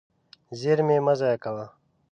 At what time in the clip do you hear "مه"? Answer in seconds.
1.05-1.13